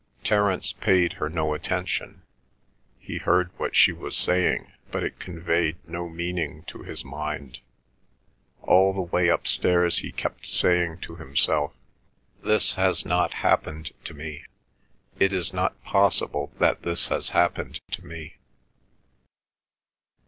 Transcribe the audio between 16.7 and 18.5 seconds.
this has happened to me."